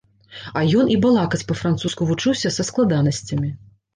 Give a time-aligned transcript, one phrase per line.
[0.59, 3.53] А ён і балакаць па-французску вучыўся са складанасцямі!